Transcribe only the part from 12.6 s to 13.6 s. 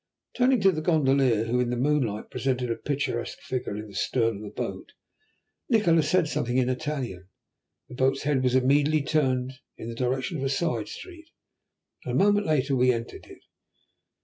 we entered it.